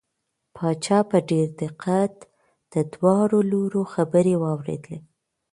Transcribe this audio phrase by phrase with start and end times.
[0.55, 2.15] پاچا په ډېر دقت
[2.73, 4.97] د دواړو لوریو خبرې واورېدې.